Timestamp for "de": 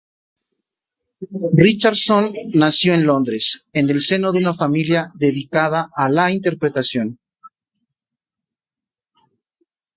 4.31-4.39